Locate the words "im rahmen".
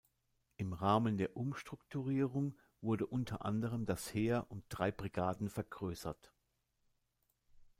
0.57-1.17